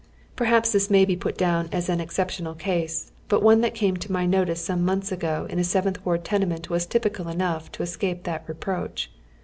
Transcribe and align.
Perhaps 0.35 0.71
this 0.71 0.89
may 0.89 1.05
be 1.05 1.15
put 1.15 1.37
down 1.37 1.69
as 1.71 1.87
an 1.87 2.01
exceptional 2.01 2.55
case, 2.55 3.11
but 3.29 3.43
one 3.43 3.61
that 3.61 3.75
came 3.75 3.95
to 3.97 4.11
my 4.11 4.25
notice 4.25 4.59
some 4.59 4.83
months 4.83 5.11
ago 5.11 5.45
in 5.47 5.59
a 5.59 5.63
Seventh 5.63 6.03
Wai 6.03 6.17
d 6.17 6.23
tenement 6.23 6.71
was 6.71 6.87
typical 6.87 7.27
enough 7.27 7.71
to 7.73 7.83
escape 7.83 8.23
that 8.23 8.43
reproach. 8.47 9.11